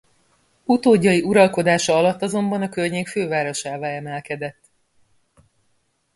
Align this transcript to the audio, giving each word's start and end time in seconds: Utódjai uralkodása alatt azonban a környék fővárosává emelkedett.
Utódjai 0.65 1.21
uralkodása 1.21 1.93
alatt 1.97 2.21
azonban 2.21 2.61
a 2.61 2.69
környék 2.69 3.07
fővárosává 3.07 3.87
emelkedett. 3.89 4.59